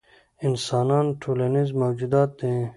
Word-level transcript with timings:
انسانان 0.47 1.05
ټولنیز 1.21 1.69
موجودات 1.81 2.29
دي. 2.39 2.53